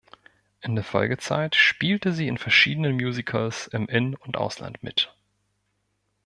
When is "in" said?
0.61-0.73, 2.27-2.39, 3.87-4.15